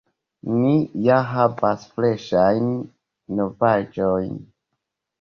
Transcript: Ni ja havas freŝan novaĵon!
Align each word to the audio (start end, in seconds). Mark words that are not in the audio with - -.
Ni 0.61 0.71
ja 1.07 1.17
havas 1.33 1.85
freŝan 1.93 2.75
novaĵon! 3.41 4.39